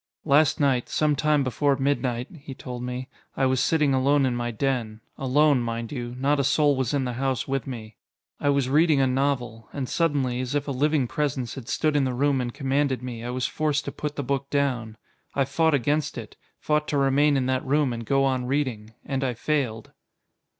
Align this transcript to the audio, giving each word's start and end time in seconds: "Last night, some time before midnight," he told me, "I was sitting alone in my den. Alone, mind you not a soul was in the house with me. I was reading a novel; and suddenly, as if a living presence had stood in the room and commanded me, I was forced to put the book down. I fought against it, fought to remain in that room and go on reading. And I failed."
"Last 0.25 0.59
night, 0.59 0.89
some 0.89 1.15
time 1.15 1.43
before 1.43 1.75
midnight," 1.77 2.27
he 2.35 2.55
told 2.55 2.81
me, 2.81 3.07
"I 3.37 3.45
was 3.45 3.59
sitting 3.59 3.93
alone 3.93 4.25
in 4.25 4.35
my 4.35 4.49
den. 4.49 4.99
Alone, 5.15 5.61
mind 5.61 5.91
you 5.91 6.15
not 6.17 6.39
a 6.39 6.43
soul 6.43 6.75
was 6.75 6.91
in 6.95 7.05
the 7.05 7.13
house 7.21 7.47
with 7.47 7.67
me. 7.67 7.97
I 8.39 8.49
was 8.49 8.67
reading 8.67 8.99
a 8.99 9.05
novel; 9.05 9.69
and 9.71 9.87
suddenly, 9.87 10.39
as 10.41 10.55
if 10.55 10.67
a 10.67 10.71
living 10.71 11.07
presence 11.07 11.53
had 11.53 11.69
stood 11.69 11.95
in 11.95 12.03
the 12.05 12.15
room 12.15 12.41
and 12.41 12.51
commanded 12.51 13.03
me, 13.03 13.23
I 13.23 13.29
was 13.29 13.45
forced 13.45 13.85
to 13.85 13.91
put 13.91 14.15
the 14.15 14.23
book 14.23 14.49
down. 14.49 14.97
I 15.35 15.45
fought 15.45 15.75
against 15.75 16.17
it, 16.17 16.35
fought 16.59 16.87
to 16.87 16.97
remain 16.97 17.37
in 17.37 17.45
that 17.45 17.63
room 17.63 17.93
and 17.93 18.03
go 18.03 18.23
on 18.23 18.45
reading. 18.45 18.95
And 19.05 19.23
I 19.23 19.35
failed." 19.35 19.91